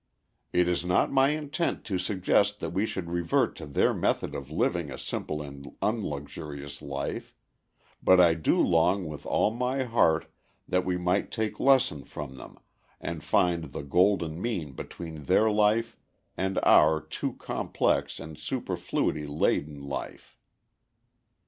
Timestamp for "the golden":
13.73-14.41